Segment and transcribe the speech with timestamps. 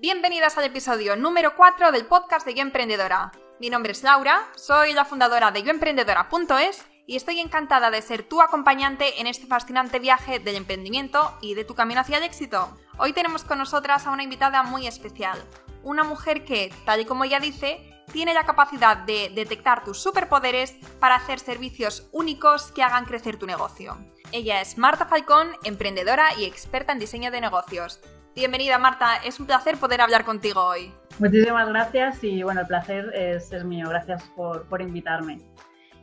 [0.00, 3.30] Bienvenidas al episodio número 4 del podcast de Yo Emprendedora.
[3.60, 8.42] Mi nombre es Laura, soy la fundadora de yoemprendedora.es y estoy encantada de ser tu
[8.42, 12.76] acompañante en este fascinante viaje del emprendimiento y de tu camino hacia el éxito.
[12.98, 15.42] Hoy tenemos con nosotras a una invitada muy especial,
[15.84, 20.74] una mujer que, tal y como ella dice, tiene la capacidad de detectar tus superpoderes
[20.98, 23.96] para hacer servicios únicos que hagan crecer tu negocio.
[24.32, 28.00] Ella es Marta Falcón, emprendedora y experta en diseño de negocios.
[28.34, 30.92] Bienvenida Marta, es un placer poder hablar contigo hoy.
[31.20, 33.88] Muchísimas gracias y bueno, el placer es, mío.
[33.88, 35.38] Gracias por, por invitarme.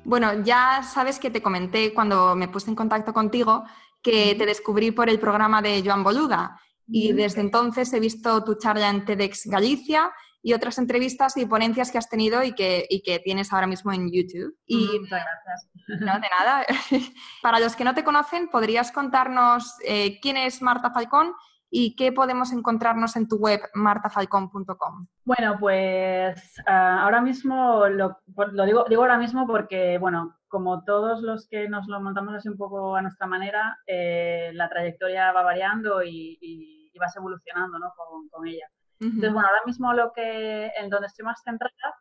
[0.05, 3.65] Bueno, ya sabes que te comenté cuando me puse en contacto contigo
[4.01, 8.55] que te descubrí por el programa de Joan Boluda y desde entonces he visto tu
[8.55, 10.09] charla en TEDx Galicia
[10.41, 14.09] y otras entrevistas y ponencias que has tenido y que, que tienes ahora mismo en
[14.09, 14.55] YouTube.
[14.65, 15.67] Y, Muchas gracias.
[15.99, 16.65] No, de nada.
[17.41, 21.34] Para los que no te conocen, ¿podrías contarnos eh, quién es Marta Falcón
[21.73, 25.07] y qué podemos encontrarnos en tu web martafalcon.com.
[25.23, 28.18] Bueno, pues ah, ahora mismo lo,
[28.65, 32.57] digo, digo ahora mismo porque, bueno, como todos los que nos lo montamos así un
[32.57, 37.91] poco a nuestra manera, eh, la trayectoria va variando y, vas evolucionando ¿no?
[38.29, 38.67] con, ella.
[38.99, 41.95] Entonces, bueno, ahora mismo lo que, en donde estoy más centrada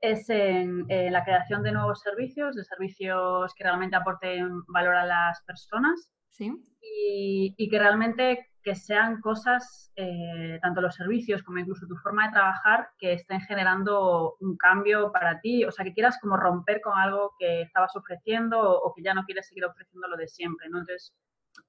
[0.00, 5.06] es en, en, la creación de nuevos servicios, de servicios que realmente aporten valor a
[5.06, 6.10] las personas.
[6.30, 6.52] ¿Sí?
[6.80, 12.26] Y, y que realmente que sean cosas, eh, tanto los servicios como incluso tu forma
[12.26, 16.80] de trabajar, que estén generando un cambio para ti, o sea, que quieras como romper
[16.80, 20.68] con algo que estabas ofreciendo o, que ya no quieres seguir ofreciendo lo de siempre,
[20.68, 20.78] ¿no?
[20.80, 21.14] Entonces,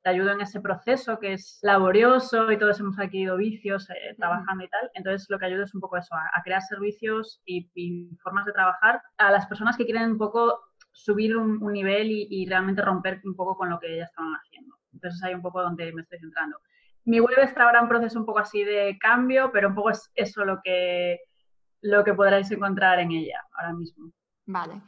[0.03, 4.63] te ayudo en ese proceso que es laborioso y todos hemos adquirido vicios eh, trabajando
[4.63, 4.91] y tal.
[4.93, 7.69] Entonces, lo que ayudo es un poco eso, a, crear servicios y,
[8.23, 10.59] formas de trabajar a las personas que quieren un poco
[10.91, 14.70] subir un, nivel y, y, realmente romper un poco con lo que ya estaban haciendo.
[15.01, 16.57] Entonces, ahí un poco donde me estoy centrando.
[17.05, 20.11] Mi web está ahora en proceso un poco así de cambio, pero un poco es
[20.13, 21.19] eso lo que,
[21.81, 24.11] lo que podréis encontrar en ella ahora mismo.
[24.45, 24.81] Vale.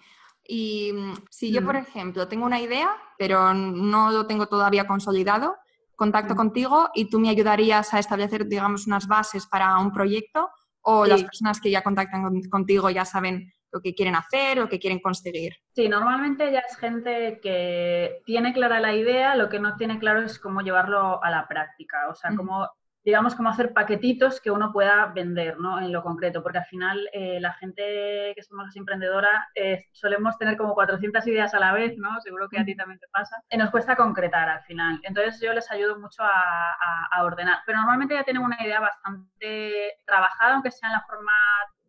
[0.45, 5.56] Y mm, si yo, por ejemplo, tengo una idea, pero no lo tengo todavía consolidado,
[5.96, 10.50] contacto contigo y tú me ayudarías a establecer, digamos, unas bases para un proyecto
[10.81, 14.79] o las personas que ya contactan contigo ya saben lo que quieren hacer, lo que
[14.79, 15.56] quieren conseguir.
[15.73, 20.22] Sí, normalmente ya es gente que tiene clara la idea, lo que no tiene claro
[20.22, 22.69] es cómo llevarlo a la práctica, o sea, cómo
[23.03, 25.79] digamos, cómo hacer paquetitos que uno pueda vender, ¿no?
[25.79, 30.38] En lo concreto, porque al final eh, la gente que somos así emprendedora eh, solemos
[30.38, 32.22] tener como 400 ideas a la vez, ¿no?
[32.22, 33.44] Seguro que a ti también te pasa.
[33.50, 35.01] Y nos cuesta concretar al final.
[35.03, 37.59] Entonces yo les ayudo mucho a, ordenar.
[37.66, 41.31] Pero normalmente ya tienen una idea bastante trabajada, aunque sea en la forma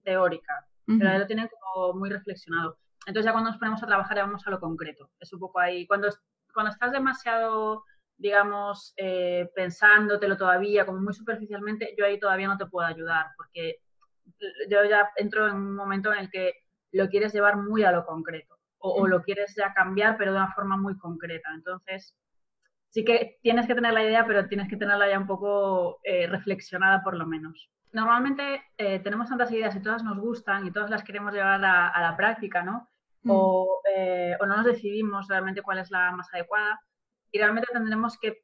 [0.03, 2.79] teórica pero ya lo tienen como muy reflexionado.
[3.07, 5.11] Entonces ya cuando nos ponemos a trabajar ya vamos a lo concreto.
[5.21, 6.09] Es un poco ahí, cuando,
[6.53, 7.85] cuando estás demasiado,
[8.17, 13.77] digamos, eh, pensándotelo todavía, como muy superficialmente, yo ahí todavía no te puedo ayudar, porque
[14.71, 16.55] yo ya entro en un momento en el que
[16.93, 20.53] lo quieres llevar muy a lo concreto, o, lo quieres ya cambiar, pero de una
[20.53, 21.49] forma muy concreta.
[21.55, 22.15] Entonces,
[22.95, 26.27] sí que tienes que tener la idea, pero tienes que tenerla ya un poco eh,
[26.29, 30.91] reflexionada por lo menos normalmente eh, tenemos tantas ideas y todas nos gustan y todas
[30.91, 32.91] las queremos llevar a, la práctica, ¿no?
[33.23, 33.31] Mm.
[33.97, 36.79] Eh, o, no nos decidimos realmente cuál es la más adecuada
[37.31, 38.43] y realmente tendremos que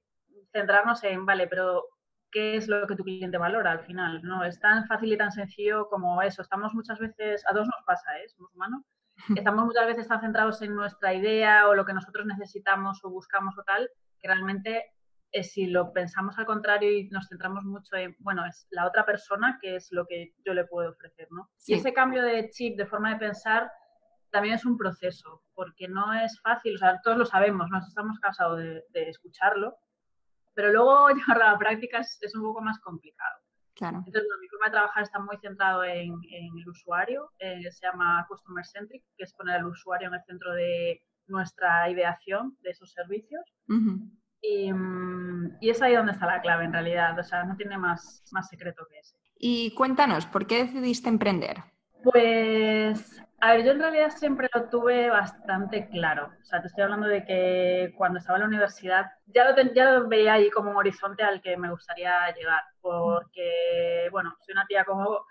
[0.52, 1.84] centrarnos en, vale, pero
[2.30, 4.22] ¿qué es lo que tu cliente valora al final?
[4.22, 6.42] No es tan fácil y tan sencillo como eso.
[6.42, 8.28] Estamos muchas veces, a todos nos pasa, ¿eh?
[8.28, 8.84] Somos humanos.
[9.36, 13.58] Estamos muchas veces tan centrados en nuestra idea o lo que nosotros necesitamos o buscamos
[13.58, 13.90] o tal,
[14.20, 14.92] que realmente
[15.42, 19.58] si lo pensamos al contrario y nos centramos mucho en, bueno, es la otra persona
[19.60, 21.48] que es lo que yo le puedo ofrecer, ¿no?
[21.66, 23.70] Y ese cambio de chip, de forma de pensar,
[24.30, 28.18] también es un proceso, porque no es fácil, o sea, todos lo sabemos, nos estamos
[28.20, 29.76] cansados de, escucharlo,
[30.54, 33.40] pero luego llevarlo a la práctica es, un poco más complicado.
[33.74, 34.02] Claro.
[34.04, 38.64] Entonces, mi forma de trabajar está muy centrado en, el usuario, eh, se llama Customer
[38.66, 43.42] Centric, que es poner al usuario en el centro de nuestra ideación de esos servicios.
[43.66, 44.10] Mm,
[44.42, 48.48] y, es ahí donde está la clave en realidad, o sea, no tiene más, más
[48.48, 49.16] secreto que ese.
[49.36, 51.58] Y cuéntanos, ¿por qué decidiste emprender?
[52.02, 56.30] Pues, a ver, yo en realidad siempre lo tuve bastante claro.
[56.40, 59.92] O sea, te estoy hablando de que cuando estaba en la universidad ya lo, ya
[59.92, 64.66] lo veía ahí como un horizonte al que me gustaría llegar, porque, bueno, soy una
[64.66, 65.26] tía como,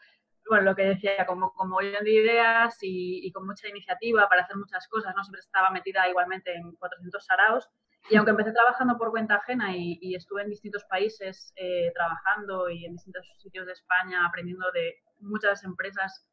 [0.50, 4.58] bueno, lo que decía, como, como de ideas y, y, con mucha iniciativa para hacer
[4.58, 5.24] muchas cosas, ¿no?
[5.24, 7.70] Siempre estaba metida igualmente en 400 saraos
[8.10, 12.86] y aunque empecé trabajando por cuenta ajena y, estuve en distintos países eh, trabajando y
[12.86, 16.26] en distintos sitios de España aprendiendo de muchas empresas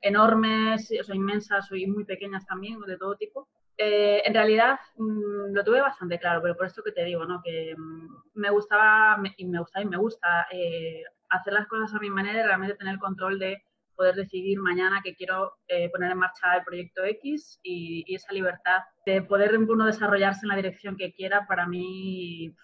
[0.00, 5.52] enormes, o sea, inmensas y muy pequeñas también, de todo tipo, eh, en realidad mm,
[5.52, 7.40] lo tuve bastante claro, pero por esto que te digo, ¿no?
[7.42, 11.98] que mm, me gustaba y me gusta y me gusta eh, hacer las cosas a
[11.98, 13.62] mi manera y realmente tener el control de
[14.00, 18.78] poder decidir mañana que quiero eh, poner en marcha el proyecto X y, esa libertad
[19.04, 22.54] de poder uno desarrollarse en la dirección que quiera, para mí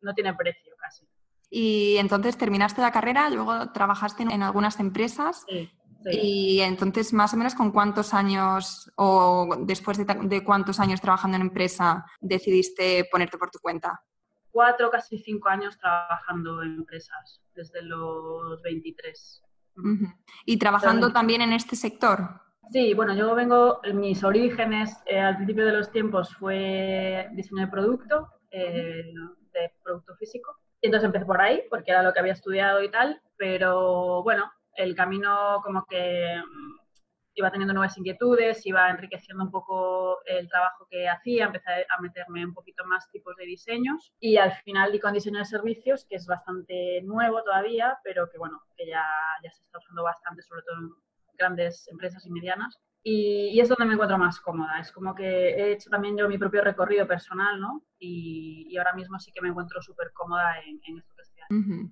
[0.00, 1.06] no tiene precio casi.
[1.50, 5.44] Y entonces terminaste la carrera, luego trabajaste en, algunas empresas.
[5.46, 5.70] Sí,
[6.10, 11.36] Y entonces, más o menos, ¿con cuántos años o después de, de, cuántos años trabajando
[11.36, 14.00] en empresa decidiste ponerte por tu cuenta?
[14.50, 19.42] Cuatro, casi cinco años trabajando en empresas, desde los 23.
[20.46, 22.40] ¿Y trabajando también en este sector?
[22.70, 27.68] Sí, bueno, yo vengo, mis orígenes eh, al principio de los tiempos fue diseño de
[27.68, 29.12] producto, eh,
[29.52, 30.56] de producto físico.
[30.80, 34.50] Y entonces empecé por ahí, porque era lo que había estudiado y tal, pero bueno,
[34.74, 36.40] el camino como que
[37.38, 42.44] iba teniendo nuevas inquietudes, iba enriqueciendo un poco el trabajo que hacía, empecé a meterme
[42.44, 46.16] un poquito más tipos de diseños y al final di con diseño de servicios, que
[46.16, 49.04] es bastante nuevo todavía, pero que bueno, que ya,
[49.42, 50.90] ya se está usando bastante, sobre todo en
[51.36, 52.78] grandes empresas y medianas.
[53.04, 54.80] Y, es donde me encuentro más cómoda.
[54.80, 57.84] Es como que he hecho también yo mi propio recorrido personal, ¿no?
[57.98, 61.90] Y, ahora mismo sí que me encuentro súper cómoda en, esto que estoy haciendo.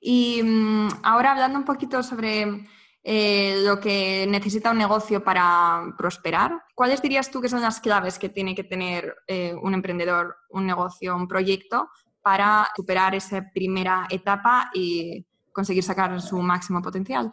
[0.00, 2.66] Y mm, ahora hablando un poquito sobre
[3.02, 6.62] eh, lo que necesita un negocio para prosperar.
[6.74, 10.66] ¿Cuáles dirías tú que son las claves que tiene que tener eh, un emprendedor, un
[10.66, 11.88] negocio, un proyecto
[12.22, 17.32] para superar esa primera etapa y conseguir sacar su máximo potencial?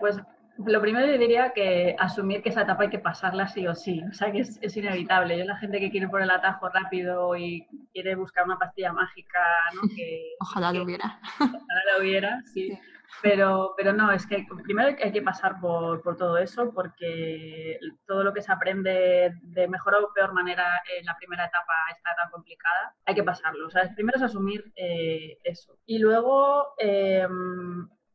[0.00, 0.20] Pues
[0.58, 4.02] lo primero yo diría que asumir que esa etapa hay que pasarla sí o sí,
[4.08, 5.38] o sea que es, inevitable.
[5.38, 9.40] Yo la gente que quiere por el atajo rápido y quiere buscar una pastilla mágica,
[9.74, 9.82] ¿no?
[9.96, 11.20] Que, ojalá lo hubiera.
[11.38, 12.76] Ojalá lo hubiera, sí.
[13.22, 18.24] Pero, pero no, es que primero hay que pasar por, por, todo eso porque todo
[18.24, 22.30] lo que se aprende de mejor o peor manera en la primera etapa está tan
[22.30, 23.66] complicada, hay que pasarlo.
[23.66, 25.78] O sea, primero es asumir eh, eso.
[25.86, 27.26] Y luego eh,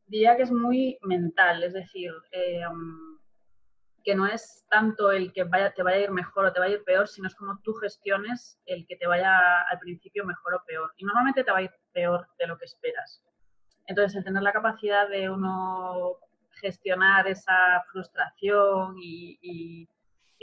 [0.07, 2.62] diría que es muy mental, es decir, eh,
[4.03, 6.75] que no es tanto el que vaya, te vaya a ir mejor o te vaya
[6.75, 10.56] a ir peor, sino es como tú gestiones el que te vaya al principio mejor
[10.56, 10.94] o peor.
[10.97, 13.24] Y normalmente te va a ir peor de lo que esperas.
[13.89, 16.18] Entonces, el tener la capacidad de uno
[16.62, 19.89] gestionar esa frustración y,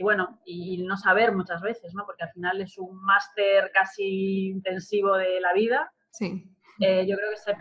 [0.02, 2.04] bueno, y no saber muchas veces, ¿no?
[2.04, 5.92] Porque al final es un máster casi intensivo de la vida.
[6.10, 6.44] Sí.
[6.80, 7.54] Eh, yo creo que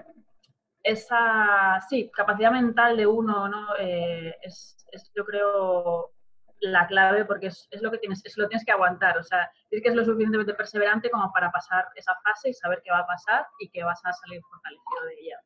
[0.82, 3.68] esa, sí, capacidad mental de uno, ¿no?
[3.80, 6.14] Eh, es, yo creo,
[6.62, 9.20] la clave porque es, lo que tienes, es lo tienes que aguantar.
[9.20, 12.81] O sea, tienes que ser lo suficientemente perseverante como para pasar esa fase y saber
[12.84, 15.40] qué va a pasar y que vas a salir fortalecido de ella.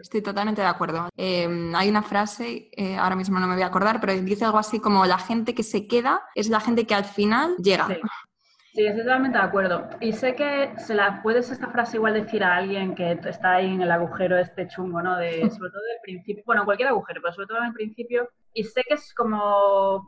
[0.00, 1.08] Estoy totalmente de acuerdo.
[1.16, 4.58] Em, hay una frase, eh, ahora mismo no me voy a acordar, pero dice algo
[4.58, 7.86] así como la gente que se queda es la gente que al final llega.
[7.86, 8.84] Sí.
[8.86, 9.88] estoy totalmente de acuerdo.
[10.00, 13.74] Y sé que se la puedes esta frase igual decir a alguien que está ahí
[13.74, 15.16] en el agujero este chungo, ¿no?
[15.16, 18.28] De, sobre todo del principio, bueno, cualquier agujero, pero sobre todo en el principio.
[18.54, 20.06] Y sé que es como,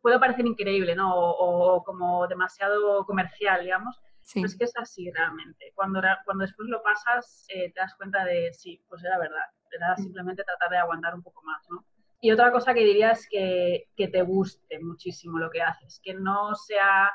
[0.00, 1.12] puede parecer increíble, ¿no?
[1.14, 4.42] o como demasiado comercial, digamos Sí.
[4.42, 5.70] es que es así realmente.
[5.76, 9.44] Cuando, cuando después lo pasas, eh, te das cuenta de, sí, pues era verdad.
[9.70, 10.02] Era mm.
[10.02, 11.86] simplemente tratar de aguantar un poco más, ¿no?
[12.20, 16.12] Y otra cosa que diría es que, que te guste muchísimo lo que haces, que
[16.12, 17.12] no sea,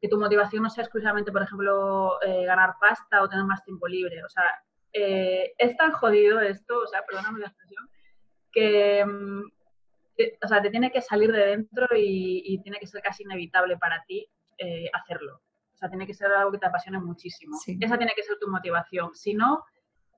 [0.00, 3.88] que tu motivación no sea exclusivamente, por ejemplo, eh, ganar pasta o tener más tiempo
[3.88, 4.22] libre.
[4.22, 4.44] O sea,
[4.92, 7.90] eh, es tan jodido esto, o sea, perdóname la expresión,
[8.52, 9.42] que, mm,
[10.44, 14.04] o sea, te tiene que salir de dentro y, tiene que ser casi inevitable para
[14.06, 14.28] ti
[14.92, 15.40] hacerlo.
[15.84, 17.58] Sea, tiene que ser algo que te apasione muchísimo.
[17.66, 19.14] Esa tiene que ser tu motivación.
[19.14, 19.64] Si no,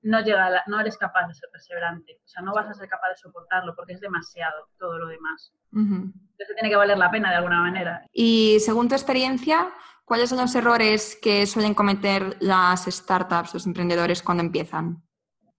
[0.03, 2.21] no, llega no eres capaz de ser perseverante.
[2.23, 5.51] O sea, no vas a ser capaz de soportarlo porque es demasiado todo lo demás.
[5.73, 8.05] Entonces tiene que valer la pena de alguna manera.
[8.13, 9.67] Y según tu experiencia,
[10.05, 15.03] ¿cuáles son los errores que suelen cometer las startups, los emprendedores cuando empiezan?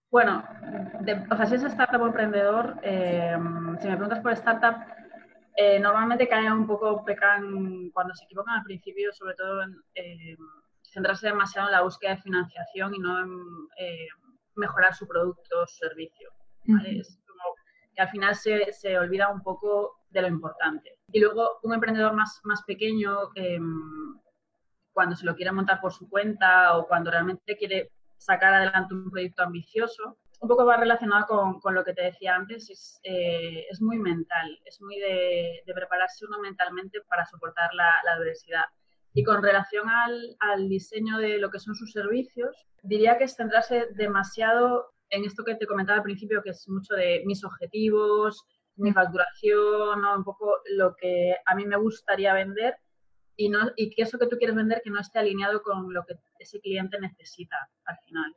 [0.09, 0.43] Bueno,
[1.29, 3.37] o sea, si es startup o emprendedor, eh,
[3.79, 4.75] si me preguntas por startup,
[5.61, 10.37] eh, normalmente caen un poco, pecan cuando se equivocan al principio, sobre todo en eh,
[10.81, 13.29] centrarse demasiado en la búsqueda de financiación y no en
[13.77, 14.07] eh,
[14.55, 16.29] mejorar su producto o su servicio.
[16.85, 17.55] Es como
[17.93, 20.97] que al final se, se, olvida un poco de lo importante.
[21.11, 24.17] Y luego un emprendedor más, más pequeño, em,
[24.93, 29.11] cuando se lo quiere montar por su cuenta o cuando realmente quiere sacar adelante un
[29.11, 33.65] proyecto ambicioso, un poco va relacionado con, con, lo que te decía antes, es, eh,
[33.69, 38.63] es muy mental, es muy de, de, prepararse uno mentalmente para soportar la, la adversidad.
[39.13, 43.35] Y con relación al, al, diseño de lo que son sus servicios, diría que es
[43.35, 48.45] centrarse demasiado en esto que te comentaba al principio, que es mucho de mis objetivos,
[48.75, 52.75] mi facturación, un poco lo que a mí me gustaría vender
[53.35, 56.05] y, no, y que eso que tú quieres vender que no esté alineado con lo
[56.05, 57.55] que ese cliente necesita
[57.85, 58.35] al final,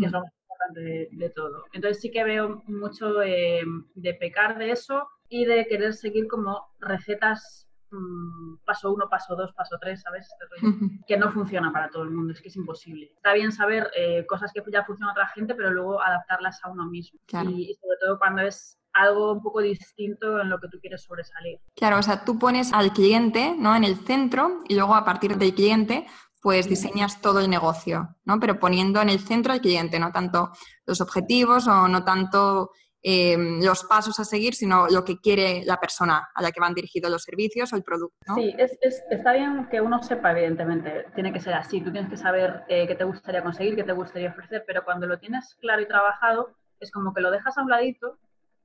[0.00, 0.08] que
[0.56, 1.64] importante de, todo.
[1.72, 6.66] Entonces sí que veo mucho de, de pecar de eso y de querer seguir como
[6.80, 10.28] recetas Mm, paso uno, paso dos, paso tres, ¿sabes?
[10.28, 10.60] Este
[11.06, 13.12] que no funciona para todo el mundo, es que es imposible.
[13.16, 16.70] Está bien saber eh, cosas que ya funcionan a otra gente, pero luego adaptarlas a
[16.70, 17.20] uno mismo.
[17.28, 21.60] Y, sobre todo cuando es algo un poco distinto en lo que tú quieres sobresalir.
[21.74, 23.76] Claro, o sea, tú pones al cliente ¿no?
[23.76, 26.06] en el centro y luego a partir del cliente
[26.46, 28.38] pues diseñas todo el negocio, ¿no?
[28.38, 30.52] Pero poniendo en el centro al cliente, no tanto
[30.86, 32.70] los objetivos o no tanto
[33.08, 36.74] Em, los pasos a seguir, sino lo que quiere la persona a la que van
[36.74, 38.34] dirigidos los servicios o el producto.
[38.34, 38.76] Sí, es,
[39.08, 42.84] está bien que uno sepa, evidentemente, tiene que ser así, tú tienes que saber eh,
[42.88, 46.50] qué te gustaría conseguir, qué te gustaría ofrecer, pero cuando lo tienes claro y trabajado,
[46.80, 48.18] es como que lo dejas a un ladito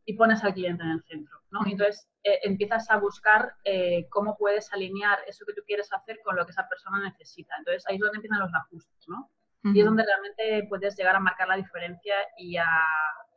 [0.05, 1.61] y pones al cliente en el centro, ¿no?
[1.65, 6.35] entonces eh, empiezas a buscar eh, cómo puedes alinear eso que tú quieres hacer con
[6.35, 7.55] lo que esa persona necesita.
[7.57, 9.29] Entonces ahí es donde empiezan los ajustes, ¿no?
[9.63, 12.65] Y es donde realmente puedes llegar a marcar la diferencia y a,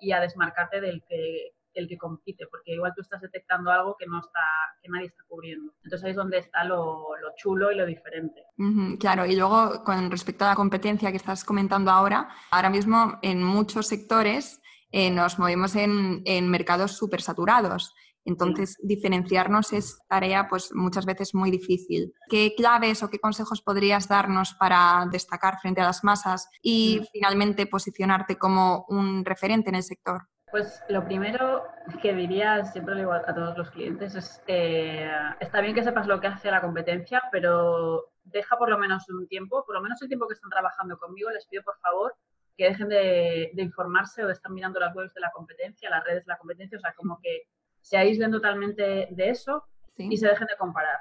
[0.01, 4.07] y a desmarcarte del que, el que compite, porque igual tú estás detectando algo que
[4.07, 4.41] no está,
[4.83, 5.75] que nadie está cubriendo.
[5.83, 8.45] Entonces ahí es donde está lo, chulo y lo diferente.
[8.99, 13.43] claro, y luego con respecto a la competencia que estás comentando ahora, ahora mismo en
[13.43, 14.63] muchos sectores
[14.97, 17.93] eh, nos movemos en, en mercados súper saturados.
[18.25, 22.15] Entonces, diferenciarnos es tarea pues muchas veces muy difícil.
[22.31, 27.07] ¿Qué claves o qué consejos podrías darnos para destacar frente a las masas y mm.
[27.13, 30.29] finalmente posicionarte como un referente en el sector?
[30.53, 31.65] Pues lo primero
[32.01, 35.11] que diría, siempre le digo a todos los clientes, es eh,
[35.41, 39.27] está bien que sepas lo que hace la competencia, pero deja por lo menos un
[39.27, 42.15] tiempo, por lo menos el tiempo que están trabajando conmigo, les pido por favor
[42.57, 46.05] que dejen de, de informarse o de estar mirando las webs de la competencia, las
[46.05, 47.49] redes de la competencia, o sea, como que
[47.85, 49.65] se aíslen totalmente de eso
[49.99, 50.99] y se dejen de comparar.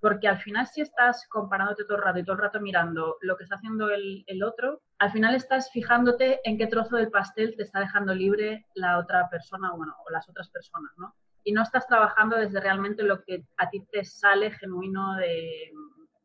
[0.00, 3.36] Porque al final si estás comparándote todo el rato y todo el rato mirando lo
[3.36, 7.62] que está haciendo el, otro, al final estás fijándote en qué trozo del pastel te
[7.62, 11.14] está dejando libre la otra persona bueno, o las otras personas, ¿no?
[11.44, 15.70] Y no estás trabajando desde realmente lo que a ti te sale genuino de,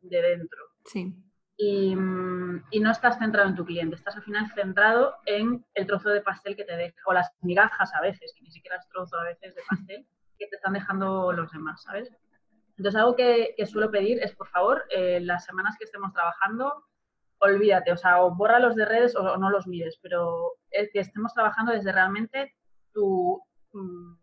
[0.01, 0.59] de dentro.
[0.85, 1.13] Sí.
[1.59, 1.95] Y,
[2.69, 6.21] y, no estás centrado en tu cliente, estás al final centrado en el trozo de
[6.21, 9.23] pastel que te deja, o las migajas a veces, que ni siquiera es trozo a
[9.23, 12.13] veces de pastel, que te están dejando los demás, ¿sabes?
[12.77, 16.85] Entonces, algo que, que suelo pedir es, por favor, eh, las semanas que estemos trabajando,
[17.39, 20.99] olvídate, o sea, o borra los de redes o, no los mires, pero es que
[20.99, 22.53] estemos trabajando desde realmente
[22.93, 23.41] tu,
[23.73, 24.13] mm,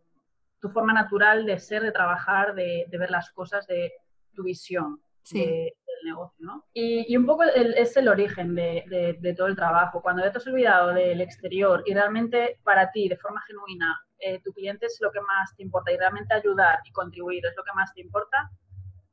[0.60, 3.92] tu forma natural de ser, de trabajar, de, de ver las cosas, de
[4.34, 5.02] tu visión.
[5.24, 5.72] Sí
[6.04, 6.64] negocio, ¿no?
[6.72, 10.02] Y, un poco es el origen de, todo el trabajo.
[10.02, 14.40] Cuando ya te has olvidado del exterior y realmente para ti, de forma genuina, eh,
[14.42, 17.64] tu cliente es lo que más te importa y realmente ayudar y contribuir es lo
[17.64, 18.50] que más te importa,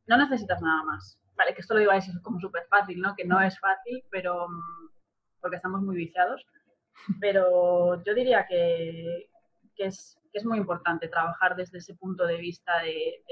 [0.08, 1.20] no necesitas nada más.
[1.36, 3.16] Vale, que esto lo digo es como súper fácil, ¿no?
[3.16, 4.90] Que no es fácil, pero mm,
[5.42, 6.46] porque estamos muy viciados.
[7.20, 9.30] Pero yo diría que,
[9.76, 13.24] que es que es muy importante trabajar desde ese punto de vista de,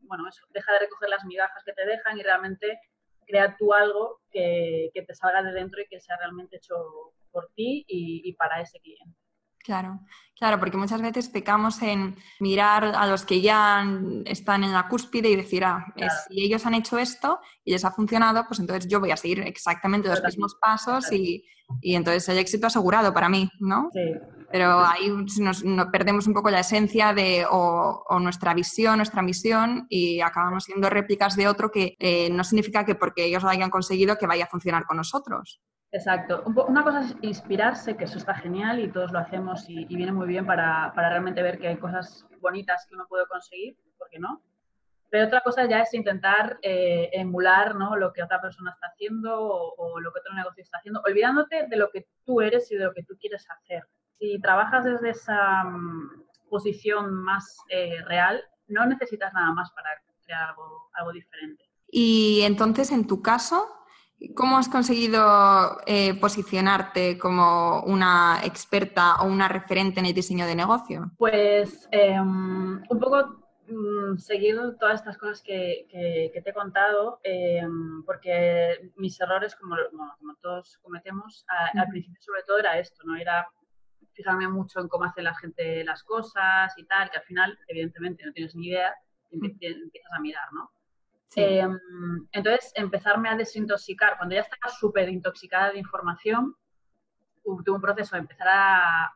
[0.00, 2.80] bueno, eso, deja de recoger las migajas que te dejan y realmente
[3.26, 6.74] crea tú algo que, te salga de dentro y que sea realmente hecho
[7.30, 9.18] por ti y, para ese cliente.
[9.58, 10.00] Claro,
[10.38, 13.84] claro, porque muchas veces pecamos en mirar a los que ya
[14.24, 15.92] están en la cúspide y decir, ah,
[16.28, 19.40] si ellos han hecho esto y les ha funcionado, pues entonces yo voy a seguir
[19.40, 21.44] exactamente los mismos pasos y,
[21.80, 23.90] y, entonces el éxito asegurado para mí, ¿no?
[23.92, 24.14] Sí,
[24.50, 25.08] pero ahí
[25.40, 30.90] nos, perdemos un poco la esencia de o, nuestra visión, nuestra misión y acabamos siendo
[30.90, 34.44] réplicas de otro que eh, no significa que porque ellos lo hayan conseguido que vaya
[34.44, 35.60] a funcionar con nosotros.
[35.92, 36.42] Exacto.
[36.44, 40.26] Una cosa es inspirarse, que eso está genial y todos lo hacemos y, viene muy
[40.26, 44.42] bien para, realmente ver que hay cosas bonitas que uno puede conseguir, ¿por qué no?
[45.08, 47.96] Pero otra cosa ya es intentar eh, emular ¿no?
[47.96, 51.76] lo que otra persona está haciendo o, lo que otro negocio está haciendo, olvidándote de
[51.76, 53.84] lo que tú eres y de lo que tú quieres hacer
[54.18, 59.90] si trabajas desde esa mm, posición más eh, real, no necesitas nada más para
[60.24, 60.54] crear
[60.94, 61.64] algo, diferente.
[61.88, 63.68] Y entonces, en tu caso,
[64.34, 70.56] ¿cómo has conseguido eh, posicionarte como una experta o una referente en el diseño de
[70.56, 71.12] negocio?
[71.16, 78.90] Pues em, un poco mm, seguido todas estas cosas que, te he contado, em, porque
[78.96, 79.76] mis errores, como,
[80.42, 81.44] todos cometemos,
[81.74, 83.14] al principio sobre todo era esto, ¿no?
[83.16, 83.46] Era
[84.16, 88.24] fijarme mucho en cómo hace la gente las cosas y tal, que al final, evidentemente,
[88.24, 88.94] no tienes ni idea
[89.30, 90.70] y empiezas a mirar, ¿no?
[91.34, 91.78] Em,
[92.32, 96.54] entonces, empezarme a desintoxicar, cuando ya estaba súper intoxicada de información,
[97.44, 99.12] tuve un proceso de empezar a,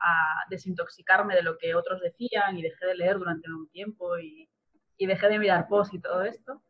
[0.48, 4.48] desintoxicarme de lo que otros decían y dejé de leer durante un tiempo y,
[4.98, 6.62] dejé de mirar posts y todo esto.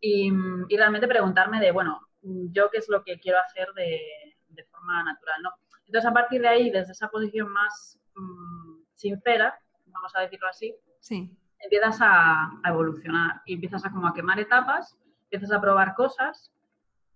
[0.00, 0.30] Y,
[0.76, 4.00] realmente preguntarme de, bueno, yo qué es lo que quiero hacer de,
[4.48, 5.50] de forma natural, ¿no?
[5.90, 10.72] Entonces, a partir de ahí, desde esa posición más mm, sincera, vamos a decirlo así,
[11.00, 11.36] sí.
[11.58, 16.52] empiezas a, evolucionar y empiezas a como a quemar etapas, empiezas a probar cosas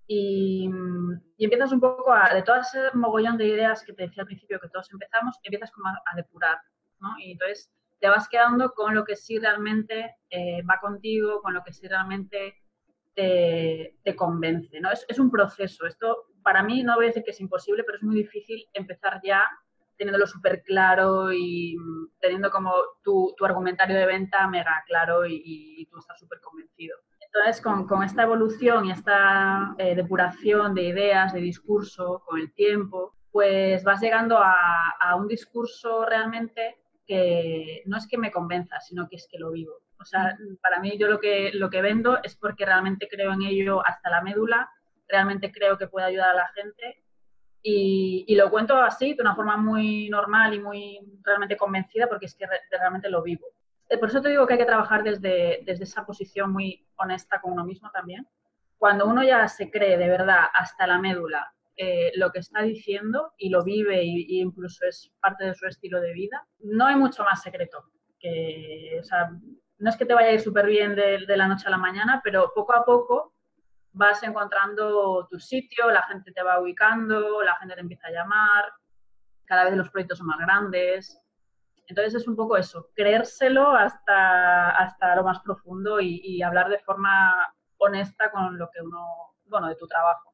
[0.08, 0.68] y,
[1.38, 4.58] empiezas un poco a, de todo ese mogollón de ideas que te decía al principio
[4.58, 6.58] que todos empezamos, empiezas como a, depurar,
[6.98, 7.16] ¿no?
[7.20, 11.62] Y entonces te vas quedando con lo que sí realmente eh, va contigo, con lo
[11.62, 12.56] que sí realmente
[13.14, 14.90] te, convence, ¿no?
[14.90, 15.86] Es, es, un proceso.
[15.86, 19.20] Esto, para mí, no voy a decir que es imposible, pero es muy difícil empezar
[19.22, 19.42] ya
[19.96, 21.76] teniéndolo súper claro y
[22.20, 26.96] teniendo como tu, tu, argumentario de venta mega claro y, y tú estás súper convencido.
[27.20, 32.52] Entonces, con, con, esta evolución y esta eh, depuración de ideas, de discurso, con el
[32.52, 34.54] tiempo, pues vas llegando a,
[35.00, 39.50] a un discurso realmente que no es que me convenza, sino que es que lo
[39.50, 39.83] vivo.
[39.98, 43.42] O sea, para mí yo lo que, lo que vendo es porque realmente creo en
[43.42, 44.68] ello hasta la médula,
[45.08, 47.04] realmente creo que puede ayudar a la gente
[47.62, 52.26] y, y, lo cuento así, de una forma muy normal y muy realmente convencida porque
[52.26, 53.46] es que realmente lo vivo.
[53.88, 57.40] Eh, por eso te digo que hay que trabajar desde, desde esa posición muy honesta
[57.40, 58.26] con uno mismo también.
[58.78, 63.32] Cuando uno ya se cree de verdad hasta la médula eh, lo que está diciendo
[63.36, 67.24] y lo vive y, incluso es parte de su estilo de vida, no hay mucho
[67.24, 67.84] más secreto.
[68.18, 69.30] Que, o sea,
[69.84, 72.22] no es que te vaya a ir súper bien de, la noche a la mañana,
[72.24, 73.34] pero poco a poco
[73.92, 78.72] vas encontrando tu sitio, la gente te va ubicando, la gente te empieza a llamar,
[79.44, 81.20] cada vez los proyectos son más grandes.
[81.86, 86.78] Entonces es un poco eso, creérselo hasta, hasta lo más profundo y, y hablar de
[86.78, 90.32] forma honesta con lo que uno, bueno, de tu trabajo.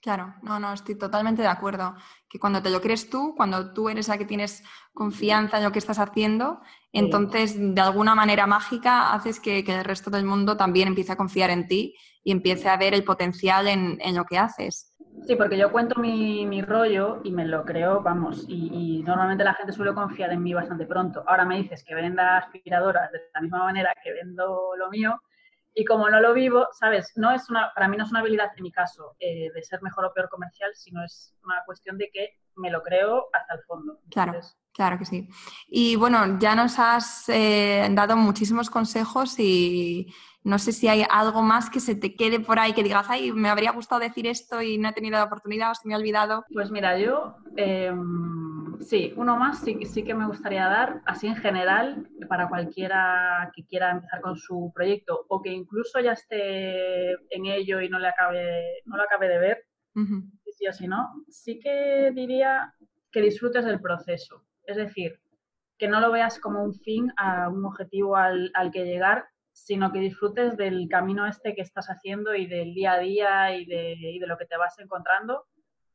[0.00, 1.96] Claro, no, no, estoy totalmente de acuerdo.
[2.28, 4.62] Que cuando te lo crees tú, cuando tú eres la que tienes
[4.94, 6.60] confianza en lo que estás haciendo,
[6.92, 11.50] entonces de alguna manera mágica haces que, el resto del mundo también empiece a confiar
[11.50, 14.94] en ti y empiece a ver el potencial en, lo que haces.
[15.26, 19.54] Sí, porque yo cuento mi, rollo y me lo creo, vamos, y, y, normalmente la
[19.54, 21.24] gente suele confiar en mí bastante pronto.
[21.26, 25.20] Ahora me dices que venda aspiradoras de la misma manera que vendo lo mío,
[25.78, 27.12] y como no lo vivo, ¿sabes?
[27.14, 29.80] No es una, para mí no es una habilidad en mi caso eh, de ser
[29.80, 33.60] mejor o peor comercial, sino es una cuestión de que me lo creo hasta el
[33.62, 34.00] fondo.
[34.10, 34.40] claro,
[34.72, 35.28] claro que sí.
[35.68, 40.12] Y bueno, ya nos has eh, dado muchísimos consejos y
[40.48, 43.32] no sé si hay algo más que se te quede por ahí que digas, ay,
[43.32, 45.98] me habría gustado decir esto y no he tenido la oportunidad o se me ha
[45.98, 46.44] olvidado.
[46.52, 47.36] Pues mira, yo...
[47.56, 48.48] Em,
[48.80, 53.64] Sí, uno más sí, sí que me gustaría dar, así en general, para cualquiera que
[53.64, 58.08] quiera empezar con su proyecto o que incluso ya esté en ello y no le
[58.08, 59.64] acabe, no lo acabe de ver,
[60.56, 62.72] sí o si no, sí que diría
[63.10, 64.44] que disfrutes del proceso.
[64.64, 65.20] Es decir,
[65.76, 69.26] que no lo veas como un fin, a un objetivo al, al que llegar,
[69.64, 73.66] sino que disfrutes del camino este que estás haciendo y del día a día y
[73.66, 75.46] de, y de lo que te vas encontrando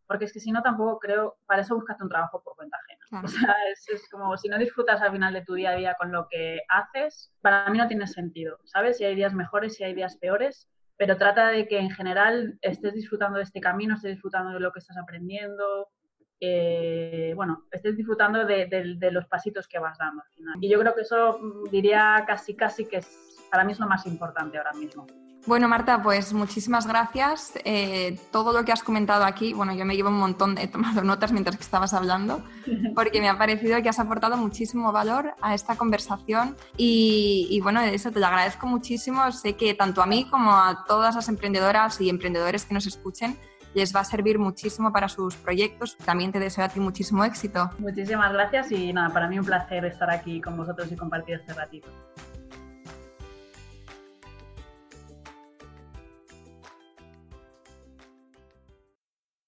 [0.08, 3.24] porque es que si no tampoco creo, para eso buscaste un trabajo por cuenta ajena.
[3.24, 6.12] O sea, es, como si no disfrutas al final de tu día a día con
[6.12, 8.98] lo que haces, para mí no tiene sentido, ¿sabes?
[8.98, 12.94] Si hay días mejores, si hay días peores, pero trata de que en general estés
[12.94, 15.90] disfrutando de este camino, estés disfrutando de lo que estás aprendiendo,
[16.40, 20.58] eh, bueno, estés disfrutando de, de, los pasitos que vas dando al final.
[20.62, 21.40] Y yo creo que eso
[21.72, 23.02] diría casi, casi que
[23.54, 25.06] para mí es lo más importante ahora mismo.
[25.46, 27.54] Bueno, Marta, pues muchísimas gracias.
[27.66, 31.04] Eh, todo lo que has comentado aquí, bueno, yo me llevo un montón, he tomado
[31.04, 32.44] notas mientras que estabas hablando,
[32.96, 37.80] porque me ha parecido que has aportado muchísimo valor a esta conversación y, y bueno,
[37.82, 39.32] eso te lo agradezco muchísimo.
[39.32, 43.38] Sé que tanto a mí como a todas las emprendedoras y emprendedores que nos escuchen,
[43.76, 45.96] les va a servir muchísimo para sus proyectos.
[45.98, 47.70] También te deseo a ti muchísimo éxito.
[47.78, 51.54] Muchísimas gracias y nada, para mí un placer estar aquí con vosotros y compartir este
[51.54, 51.90] ratito.